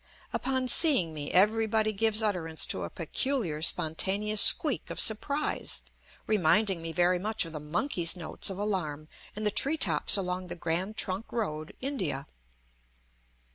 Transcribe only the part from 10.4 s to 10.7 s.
the